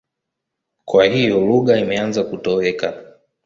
[0.85, 3.17] Kwa hiyo lugha imeanza kutoweka.